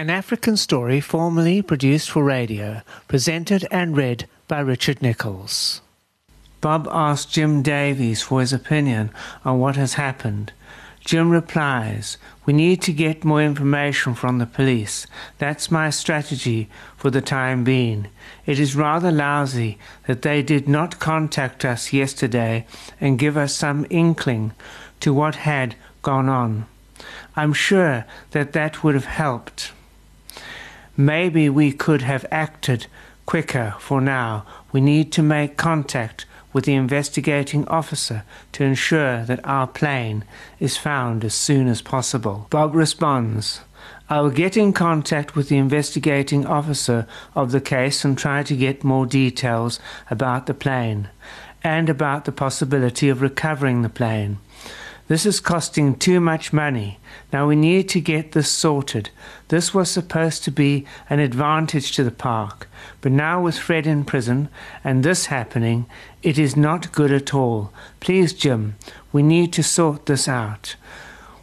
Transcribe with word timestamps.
An 0.00 0.08
African 0.08 0.56
story 0.56 0.98
formerly 0.98 1.60
produced 1.60 2.10
for 2.10 2.24
radio, 2.24 2.80
presented 3.06 3.68
and 3.70 3.94
read 3.94 4.26
by 4.48 4.60
Richard 4.60 5.02
Nicholls. 5.02 5.82
Bob 6.62 6.88
asked 6.90 7.30
Jim 7.30 7.60
Davies 7.60 8.22
for 8.22 8.40
his 8.40 8.50
opinion 8.50 9.10
on 9.44 9.60
what 9.60 9.76
has 9.76 10.00
happened. 10.00 10.54
Jim 11.04 11.28
replies, 11.28 12.16
We 12.46 12.54
need 12.54 12.80
to 12.80 12.94
get 12.94 13.26
more 13.26 13.42
information 13.42 14.14
from 14.14 14.38
the 14.38 14.46
police. 14.46 15.06
That's 15.36 15.70
my 15.70 15.90
strategy 15.90 16.70
for 16.96 17.10
the 17.10 17.20
time 17.20 17.62
being. 17.62 18.06
It 18.46 18.58
is 18.58 18.74
rather 18.74 19.12
lousy 19.12 19.78
that 20.06 20.22
they 20.22 20.42
did 20.42 20.66
not 20.66 20.98
contact 20.98 21.62
us 21.62 21.92
yesterday 21.92 22.66
and 23.02 23.18
give 23.18 23.36
us 23.36 23.54
some 23.54 23.86
inkling 23.90 24.52
to 25.00 25.12
what 25.12 25.34
had 25.34 25.74
gone 26.00 26.30
on. 26.30 26.64
I'm 27.36 27.52
sure 27.52 28.06
that 28.30 28.54
that 28.54 28.82
would 28.82 28.94
have 28.94 29.04
helped. 29.04 29.72
Maybe 31.00 31.48
we 31.48 31.72
could 31.72 32.02
have 32.02 32.26
acted 32.30 32.86
quicker 33.24 33.74
for 33.78 34.02
now. 34.02 34.44
We 34.70 34.82
need 34.82 35.12
to 35.12 35.22
make 35.22 35.56
contact 35.56 36.26
with 36.52 36.66
the 36.66 36.74
investigating 36.74 37.66
officer 37.68 38.22
to 38.52 38.64
ensure 38.64 39.24
that 39.24 39.40
our 39.42 39.66
plane 39.66 40.24
is 40.58 40.76
found 40.76 41.24
as 41.24 41.32
soon 41.32 41.68
as 41.68 41.80
possible. 41.80 42.46
Bob 42.50 42.74
responds, 42.74 43.62
I 44.10 44.20
will 44.20 44.30
get 44.30 44.58
in 44.58 44.74
contact 44.74 45.34
with 45.34 45.48
the 45.48 45.56
investigating 45.56 46.44
officer 46.44 47.06
of 47.34 47.50
the 47.50 47.62
case 47.62 48.04
and 48.04 48.18
try 48.18 48.42
to 48.42 48.54
get 48.54 48.84
more 48.84 49.06
details 49.06 49.80
about 50.10 50.44
the 50.44 50.54
plane 50.54 51.08
and 51.64 51.88
about 51.88 52.26
the 52.26 52.32
possibility 52.32 53.08
of 53.08 53.22
recovering 53.22 53.80
the 53.80 53.88
plane. 53.88 54.36
This 55.10 55.26
is 55.26 55.40
costing 55.40 55.96
too 55.96 56.20
much 56.20 56.52
money. 56.52 57.00
Now 57.32 57.48
we 57.48 57.56
need 57.56 57.88
to 57.88 58.00
get 58.00 58.30
this 58.30 58.48
sorted. 58.48 59.10
This 59.48 59.74
was 59.74 59.90
supposed 59.90 60.44
to 60.44 60.52
be 60.52 60.86
an 61.10 61.18
advantage 61.18 61.90
to 61.96 62.04
the 62.04 62.12
park, 62.12 62.68
but 63.00 63.10
now 63.10 63.42
with 63.42 63.58
Fred 63.58 63.88
in 63.88 64.04
prison 64.04 64.48
and 64.84 65.02
this 65.02 65.26
happening, 65.26 65.86
it 66.22 66.38
is 66.38 66.56
not 66.56 66.92
good 66.92 67.10
at 67.10 67.34
all. 67.34 67.72
Please, 67.98 68.32
Jim, 68.32 68.76
we 69.10 69.24
need 69.24 69.52
to 69.54 69.64
sort 69.64 70.06
this 70.06 70.28
out. 70.28 70.76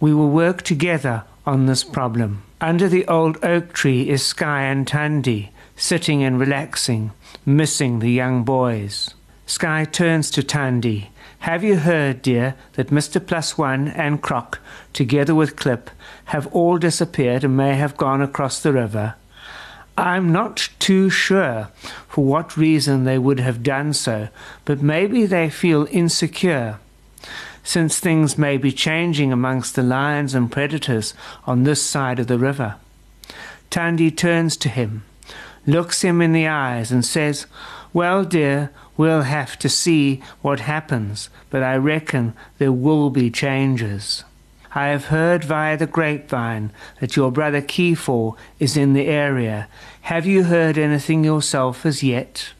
We 0.00 0.14
will 0.14 0.30
work 0.30 0.62
together 0.62 1.24
on 1.44 1.66
this 1.66 1.84
problem. 1.84 2.42
Under 2.62 2.88
the 2.88 3.06
old 3.08 3.44
oak 3.44 3.74
tree 3.74 4.08
is 4.08 4.22
Sky 4.22 4.62
and 4.62 4.88
Tandy, 4.88 5.52
sitting 5.76 6.24
and 6.24 6.40
relaxing, 6.40 7.10
missing 7.44 7.98
the 7.98 8.10
young 8.10 8.42
boys. 8.42 9.12
Sky 9.44 9.84
turns 9.84 10.30
to 10.30 10.42
Tandy. 10.42 11.09
Have 11.40 11.64
you 11.64 11.76
heard, 11.76 12.20
dear, 12.20 12.54
that 12.74 12.88
Mr. 12.88 13.24
Plus 13.24 13.56
One 13.56 13.88
and 13.88 14.20
Croc, 14.20 14.60
together 14.92 15.34
with 15.34 15.56
Clip, 15.56 15.88
have 16.26 16.46
all 16.48 16.76
disappeared 16.76 17.44
and 17.44 17.56
may 17.56 17.76
have 17.76 17.96
gone 17.96 18.20
across 18.20 18.62
the 18.62 18.74
river? 18.74 19.14
I'm 19.96 20.32
not 20.32 20.68
too 20.78 21.08
sure 21.08 21.68
for 22.08 22.26
what 22.26 22.58
reason 22.58 23.04
they 23.04 23.18
would 23.18 23.40
have 23.40 23.62
done 23.62 23.94
so, 23.94 24.28
but 24.66 24.82
maybe 24.82 25.24
they 25.24 25.48
feel 25.48 25.88
insecure. 25.90 26.78
Since 27.64 27.98
things 27.98 28.36
may 28.36 28.58
be 28.58 28.70
changing 28.70 29.32
amongst 29.32 29.76
the 29.76 29.82
lions 29.82 30.34
and 30.34 30.52
predators 30.52 31.14
on 31.46 31.64
this 31.64 31.82
side 31.82 32.18
of 32.18 32.26
the 32.26 32.38
river. 32.38 32.76
Tandy 33.70 34.10
turns 34.10 34.58
to 34.58 34.68
him, 34.68 35.04
looks 35.66 36.02
him 36.02 36.20
in 36.20 36.32
the 36.32 36.46
eyes, 36.46 36.90
and 36.90 37.04
says, 37.04 37.46
Well, 37.92 38.24
dear, 38.24 38.70
We'll 39.00 39.22
have 39.22 39.58
to 39.60 39.70
see 39.70 40.20
what 40.42 40.60
happens, 40.60 41.30
but 41.48 41.62
I 41.62 41.74
reckon 41.76 42.34
there 42.58 42.70
will 42.70 43.08
be 43.08 43.30
changes. 43.30 44.24
I 44.74 44.88
have 44.88 45.06
heard 45.06 45.42
via 45.42 45.78
the 45.78 45.86
grapevine 45.86 46.70
that 47.00 47.16
your 47.16 47.32
brother 47.32 47.62
Kiefer 47.62 48.36
is 48.58 48.76
in 48.76 48.92
the 48.92 49.06
area. 49.06 49.68
Have 50.02 50.26
you 50.26 50.44
heard 50.44 50.76
anything 50.76 51.24
yourself 51.24 51.86
as 51.86 52.02
yet? 52.02 52.52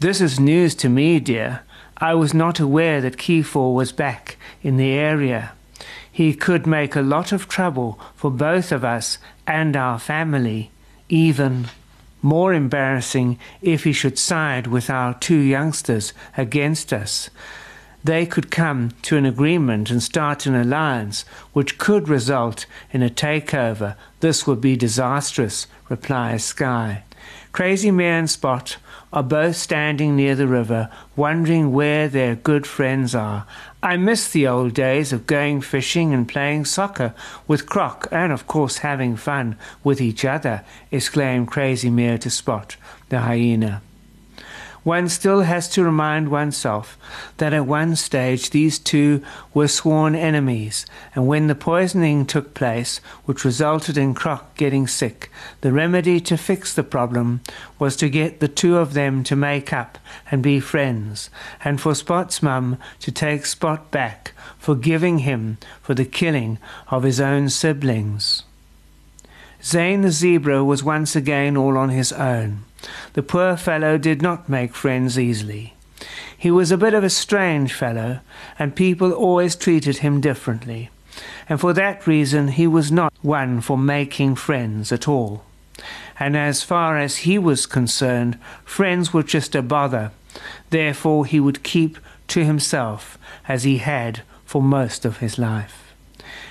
This 0.00 0.22
is 0.22 0.40
news 0.40 0.74
to 0.76 0.88
me, 0.88 1.20
dear. 1.20 1.60
I 1.98 2.14
was 2.14 2.32
not 2.32 2.58
aware 2.58 3.02
that 3.02 3.18
Kiefer 3.18 3.74
was 3.74 3.92
back 3.92 4.38
in 4.62 4.78
the 4.78 4.92
area. 4.92 5.52
He 6.10 6.32
could 6.32 6.66
make 6.66 6.96
a 6.96 7.02
lot 7.02 7.32
of 7.32 7.48
trouble 7.48 8.00
for 8.14 8.30
both 8.30 8.72
of 8.72 8.82
us 8.82 9.18
and 9.46 9.76
our 9.76 9.98
family, 9.98 10.70
even 11.10 11.66
more 12.24 12.52
embarrassing 12.52 13.38
if 13.62 13.84
he 13.84 13.92
should 13.92 14.18
side 14.18 14.66
with 14.66 14.90
our 14.90 15.14
two 15.14 15.38
youngsters 15.38 16.12
against 16.36 16.92
us. 16.92 17.30
They 18.02 18.26
could 18.26 18.50
come 18.50 18.90
to 19.02 19.16
an 19.16 19.24
agreement 19.24 19.90
and 19.90 20.02
start 20.02 20.44
an 20.44 20.54
alliance 20.54 21.24
which 21.52 21.78
could 21.78 22.08
result 22.08 22.66
in 22.92 23.02
a 23.02 23.08
takeover. 23.08 23.96
This 24.20 24.46
would 24.46 24.60
be 24.60 24.76
disastrous, 24.76 25.66
replies 25.88 26.44
Sky. 26.44 27.03
Crazy 27.52 27.90
Mare 27.90 28.18
and 28.18 28.30
Spot 28.30 28.76
are 29.12 29.22
both 29.22 29.56
standing 29.56 30.16
near 30.16 30.34
the 30.34 30.46
river, 30.46 30.90
wondering 31.14 31.72
where 31.72 32.08
their 32.08 32.34
good 32.34 32.66
friends 32.66 33.14
are. 33.14 33.46
I 33.82 33.96
miss 33.96 34.28
the 34.28 34.48
old 34.48 34.74
days 34.74 35.12
of 35.12 35.26
going 35.26 35.60
fishing 35.60 36.12
and 36.12 36.28
playing 36.28 36.64
soccer 36.64 37.14
with 37.46 37.66
Croc, 37.66 38.08
and 38.10 38.32
of 38.32 38.46
course 38.46 38.78
having 38.78 39.16
fun 39.16 39.56
with 39.82 40.00
each 40.00 40.24
other, 40.24 40.64
exclaimed 40.90 41.48
Crazy 41.48 41.90
Mare 41.90 42.18
to 42.18 42.30
Spot, 42.30 42.76
the 43.08 43.20
hyena 43.20 43.82
one 44.84 45.08
still 45.08 45.40
has 45.40 45.68
to 45.70 45.82
remind 45.82 46.28
oneself 46.30 46.96
that 47.38 47.52
at 47.54 47.66
one 47.66 47.96
stage 47.96 48.50
these 48.50 48.78
two 48.78 49.22
were 49.52 49.66
sworn 49.66 50.14
enemies, 50.14 50.86
and 51.14 51.26
when 51.26 51.46
the 51.46 51.54
poisoning 51.54 52.26
took 52.26 52.54
place, 52.54 52.98
which 53.24 53.44
resulted 53.44 53.96
in 53.96 54.14
Croc 54.14 54.54
getting 54.56 54.86
sick, 54.86 55.30
the 55.62 55.72
remedy 55.72 56.20
to 56.20 56.36
fix 56.36 56.72
the 56.72 56.84
problem 56.84 57.40
was 57.78 57.96
to 57.96 58.08
get 58.08 58.40
the 58.40 58.48
two 58.48 58.76
of 58.76 58.92
them 58.92 59.24
to 59.24 59.34
make 59.34 59.72
up 59.72 59.98
and 60.30 60.42
be 60.42 60.60
friends, 60.60 61.30
and 61.64 61.80
for 61.80 61.94
Spot's 61.94 62.42
mum 62.42 62.78
to 63.00 63.10
take 63.10 63.46
Spot 63.46 63.90
back, 63.90 64.32
forgiving 64.58 65.20
him 65.20 65.56
for 65.82 65.94
the 65.94 66.04
killing 66.04 66.58
of 66.90 67.02
his 67.02 67.20
own 67.20 67.48
siblings. 67.48 68.44
Zane 69.62 70.02
the 70.02 70.10
zebra 70.10 70.62
was 70.62 70.84
once 70.84 71.16
again 71.16 71.56
all 71.56 71.78
on 71.78 71.88
his 71.88 72.12
own. 72.12 72.64
The 73.14 73.22
poor 73.22 73.56
fellow 73.56 73.96
did 73.96 74.22
not 74.22 74.48
make 74.48 74.74
friends 74.74 75.16
easily. 75.16 75.74
He 76.36 76.50
was 76.50 76.72
a 76.72 76.76
bit 76.76 76.94
of 76.94 77.04
a 77.04 77.10
strange 77.10 77.72
fellow, 77.72 78.18
and 78.58 78.74
people 78.74 79.12
always 79.12 79.54
treated 79.54 79.98
him 79.98 80.20
differently, 80.20 80.90
and 81.48 81.60
for 81.60 81.72
that 81.72 82.08
reason 82.08 82.48
he 82.48 82.66
was 82.66 82.90
not 82.90 83.14
one 83.22 83.60
for 83.60 83.78
making 83.78 84.34
friends 84.34 84.90
at 84.90 85.06
all. 85.06 85.44
And 86.18 86.36
as 86.36 86.64
far 86.64 86.98
as 86.98 87.18
he 87.18 87.38
was 87.38 87.66
concerned, 87.66 88.36
friends 88.64 89.12
were 89.12 89.22
just 89.22 89.54
a 89.54 89.62
bother. 89.62 90.10
Therefore 90.70 91.24
he 91.24 91.38
would 91.38 91.62
keep 91.62 91.98
to 92.28 92.44
himself, 92.44 93.16
as 93.46 93.62
he 93.62 93.78
had 93.78 94.22
for 94.44 94.60
most 94.60 95.04
of 95.04 95.18
his 95.18 95.38
life. 95.38 95.94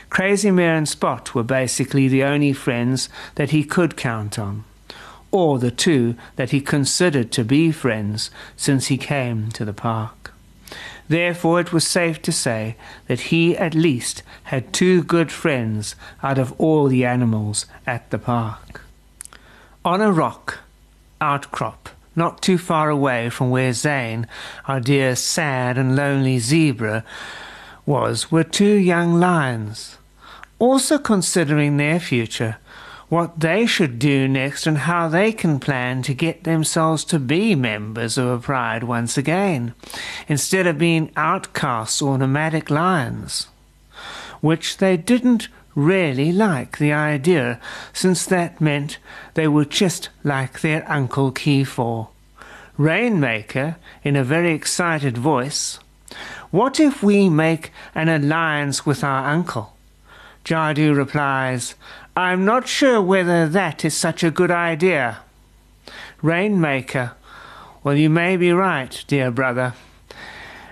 Crazy 0.09 0.49
Mare 0.49 0.75
and 0.75 0.87
Spot 0.87 1.35
were 1.35 1.43
basically 1.43 2.07
the 2.07 2.23
only 2.23 2.53
friends 2.53 3.09
that 3.35 3.49
he 3.49 3.65
could 3.65 3.97
count 3.97 4.39
on 4.39 4.63
or 5.33 5.57
the 5.57 5.71
two 5.71 6.15
that 6.35 6.51
he 6.51 6.61
considered 6.61 7.31
to 7.31 7.43
be 7.43 7.71
friends 7.71 8.29
since 8.55 8.87
he 8.87 8.97
came 8.97 9.49
to 9.49 9.65
the 9.65 9.73
park. 9.73 10.31
Therefore, 11.09 11.59
it 11.59 11.73
was 11.73 11.85
safe 11.85 12.21
to 12.21 12.31
say 12.31 12.77
that 13.07 13.31
he 13.31 13.57
at 13.57 13.73
least 13.73 14.21
had 14.43 14.71
two 14.71 15.03
good 15.03 15.31
friends 15.31 15.95
out 16.21 16.37
of 16.37 16.53
all 16.61 16.87
the 16.87 17.03
animals 17.03 17.65
at 17.85 18.09
the 18.11 18.19
park. 18.19 18.81
On 19.83 19.99
a 19.99 20.11
rock 20.11 20.59
outcrop, 21.19 21.89
not 22.15 22.41
too 22.41 22.59
far 22.59 22.89
away 22.89 23.29
from 23.29 23.49
where 23.49 23.73
Zane, 23.73 24.27
our 24.67 24.79
dear 24.79 25.15
sad 25.15 25.77
and 25.79 25.95
lonely 25.95 26.37
zebra, 26.37 27.03
was, 27.87 28.31
were 28.31 28.43
two 28.43 28.75
young 28.75 29.19
lions, 29.19 29.97
also 30.59 30.99
considering 30.99 31.77
their 31.77 31.99
future 31.99 32.57
what 33.09 33.39
they 33.39 33.65
should 33.65 33.99
do 33.99 34.27
next 34.27 34.65
and 34.65 34.79
how 34.79 35.07
they 35.07 35.31
can 35.31 35.59
plan 35.59 36.01
to 36.03 36.13
get 36.13 36.43
themselves 36.43 37.03
to 37.05 37.19
be 37.19 37.55
members 37.55 38.17
of 38.17 38.27
a 38.27 38.39
pride 38.39 38.83
once 38.83 39.17
again, 39.17 39.73
instead 40.27 40.65
of 40.67 40.77
being 40.77 41.11
outcasts 41.15 42.01
or 42.01 42.17
nomadic 42.17 42.69
lions, 42.69 43.47
which 44.41 44.77
they 44.77 44.97
didn't 44.97 45.47
really 45.75 46.31
like 46.31 46.77
the 46.77 46.93
idea, 46.93 47.59
since 47.93 48.25
that 48.25 48.61
meant 48.61 48.97
they 49.33 49.47
were 49.47 49.65
just 49.65 50.09
like 50.23 50.61
their 50.61 50.89
Uncle 50.91 51.31
Kiefer. 51.31 52.07
Rainmaker, 52.77 53.77
in 54.03 54.15
a 54.15 54.23
very 54.23 54.53
excited 54.53 55.17
voice, 55.17 55.79
What 56.49 56.79
if 56.79 57.03
we 57.03 57.29
make 57.29 57.71
an 57.93 58.09
alliance 58.09 58.85
with 58.85 59.03
our 59.03 59.29
uncle? 59.29 59.72
Jadu 60.43 60.95
replies, 60.95 61.75
I'm 62.15 62.43
not 62.45 62.67
sure 62.67 63.01
whether 63.01 63.47
that 63.47 63.85
is 63.85 63.95
such 63.95 64.23
a 64.23 64.31
good 64.31 64.51
idea. 64.51 65.19
Rainmaker, 66.21 67.13
well, 67.83 67.95
you 67.95 68.09
may 68.09 68.37
be 68.37 68.51
right, 68.51 69.03
dear 69.07 69.31
brother, 69.31 69.73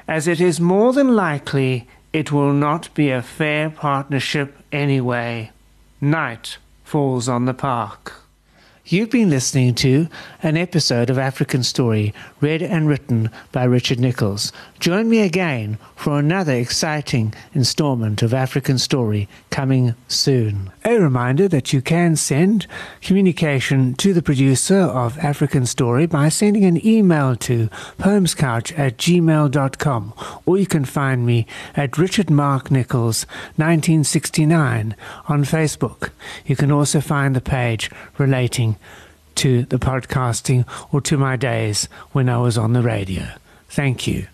as 0.07 0.27
it 0.27 0.41
is 0.41 0.59
more 0.59 0.93
than 0.93 1.15
likely 1.15 1.87
it 2.13 2.31
will 2.31 2.53
not 2.53 2.93
be 2.93 3.09
a 3.09 3.21
fair 3.21 3.69
partnership 3.69 4.57
anyway. 4.71 5.51
Night 5.99 6.57
falls 6.83 7.29
on 7.29 7.45
the 7.45 7.53
park. 7.53 8.20
You've 8.83 9.11
been 9.11 9.29
listening 9.29 9.75
to 9.75 10.07
an 10.41 10.57
episode 10.57 11.11
of 11.11 11.19
African 11.19 11.61
Story 11.61 12.15
read 12.41 12.63
and 12.63 12.87
written 12.87 13.29
by 13.51 13.63
Richard 13.63 13.99
Nicholls. 13.99 14.51
Join 14.79 15.07
me 15.07 15.19
again 15.19 15.77
for 15.95 16.17
another 16.17 16.53
exciting 16.53 17.33
installment 17.53 18.23
of 18.23 18.33
African 18.33 18.79
Story 18.79 19.29
coming 19.51 19.93
soon. 20.07 20.71
A 20.83 20.97
reminder 20.99 21.47
that 21.47 21.71
you 21.71 21.81
can 21.81 22.15
send 22.15 22.65
communication 23.01 23.93
to 23.95 24.13
the 24.13 24.23
producer 24.23 24.79
of 24.79 25.17
African 25.19 25.67
Story 25.67 26.07
by 26.07 26.29
sending 26.29 26.65
an 26.65 26.85
email 26.85 27.35
to 27.35 27.69
poemscouch 27.99 28.77
at 28.77 28.97
gmail.com 28.97 30.13
or 30.47 30.57
you 30.57 30.65
can 30.65 30.85
find 30.85 31.23
me 31.23 31.45
at 31.75 31.99
Richard 31.99 32.31
Mark 32.31 32.71
Nicholls 32.71 33.27
1969 33.57 34.95
on 35.27 35.43
Facebook. 35.43 36.09
You 36.47 36.55
can 36.55 36.71
also 36.71 36.99
find 36.99 37.35
the 37.35 37.41
page 37.41 37.91
relating 38.17 38.70
to 39.35 39.63
the 39.63 39.77
podcasting 39.77 40.65
or 40.91 41.01
to 41.01 41.17
my 41.17 41.35
days 41.35 41.85
when 42.11 42.29
I 42.29 42.37
was 42.37 42.57
on 42.57 42.73
the 42.73 42.81
radio. 42.81 43.27
Thank 43.69 44.07
you. 44.07 44.27